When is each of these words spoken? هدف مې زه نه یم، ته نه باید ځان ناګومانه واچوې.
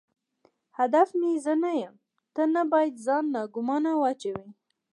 هدف 0.79 1.07
مې 1.19 1.31
زه 1.45 1.53
نه 1.63 1.71
یم، 1.81 1.95
ته 2.35 2.43
نه 2.53 2.61
باید 2.73 3.03
ځان 3.05 3.23
ناګومانه 3.35 3.91
واچوې. 4.01 4.47